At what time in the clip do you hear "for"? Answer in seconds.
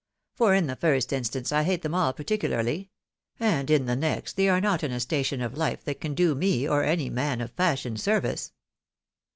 0.33-0.55